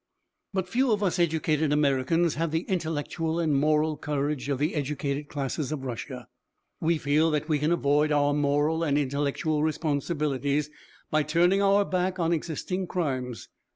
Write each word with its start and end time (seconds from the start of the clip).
But 0.51 0.67
few 0.67 0.91
of 0.91 1.03
us 1.03 1.19
educated 1.19 1.71
Americans 1.71 2.33
have 2.33 2.49
the 2.49 2.61
intellectual 2.61 3.39
and 3.39 3.55
moral 3.55 3.97
courage 3.97 4.49
of 4.49 4.57
the 4.57 4.73
educated 4.73 5.27
classes 5.27 5.71
of 5.71 5.83
Russia. 5.83 6.27
We 6.79 6.97
feel 6.97 7.29
that 7.29 7.47
we 7.47 7.59
can 7.59 7.71
avoid 7.71 8.11
our 8.11 8.33
moral 8.33 8.81
and 8.81 8.97
intellectual 8.97 9.61
responsibilities 9.61 10.71
by 11.11 11.21
turning 11.21 11.61
our 11.61 11.85
back 11.85 12.17
on 12.17 12.33
existing 12.33 12.87
crimes. 12.87 13.49